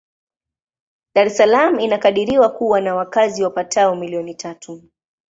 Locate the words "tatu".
4.35-4.83